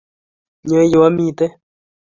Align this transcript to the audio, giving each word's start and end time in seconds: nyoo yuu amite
nyoo 0.67 0.85
yuu 0.91 1.07
amite 1.09 1.45